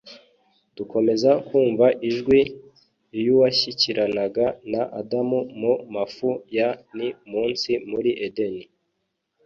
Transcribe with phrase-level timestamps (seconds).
[0.77, 2.39] dukomeza kumva ijwi
[3.17, 8.63] iy’Uwashyikiranaga na Adamu mu mafu ya ni munsi muri Edeni.